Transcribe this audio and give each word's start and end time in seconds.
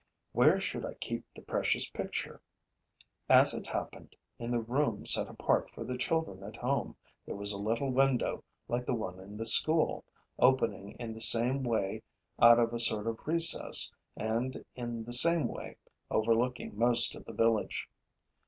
Where 0.31 0.59
should 0.59 0.83
I 0.83 0.95
keep 0.95 1.27
the 1.35 1.43
precious 1.43 1.87
picture? 1.87 2.41
As 3.29 3.53
it 3.53 3.67
happened, 3.67 4.15
in 4.39 4.49
the 4.49 4.57
room 4.59 5.05
set 5.05 5.27
apart 5.27 5.69
for 5.69 5.83
the 5.83 5.95
children 5.95 6.41
at 6.41 6.55
home, 6.57 6.95
there 7.23 7.35
was 7.35 7.51
a 7.51 7.61
little 7.61 7.91
window 7.91 8.43
like 8.67 8.87
the 8.87 8.95
one 8.95 9.19
in 9.19 9.37
the 9.37 9.45
school, 9.45 10.03
opening 10.39 10.93
in 10.93 11.13
the 11.13 11.21
same 11.21 11.61
way 11.61 12.01
out 12.41 12.57
of 12.57 12.73
a 12.73 12.79
sort 12.79 13.05
of 13.05 13.27
recess 13.27 13.93
and 14.17 14.65
in 14.75 15.03
the 15.03 15.13
same 15.13 15.47
way 15.47 15.77
overlooking 16.09 16.75
most 16.75 17.13
of 17.13 17.23
the 17.25 17.33
village. 17.33 17.87